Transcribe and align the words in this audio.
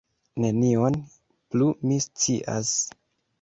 Nenion 0.43 0.97
plu 1.51 1.67
mi 1.91 1.99
scias. 2.07 2.73